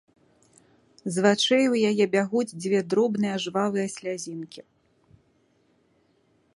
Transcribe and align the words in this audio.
З 1.15 1.23
вачэй 1.25 1.65
у 1.73 1.77
яе 1.89 2.05
бягуць 2.17 2.47
дзве 2.61 2.79
дробныя 2.95 3.35
жвавыя 3.45 3.87
слязінкі. 3.97 4.69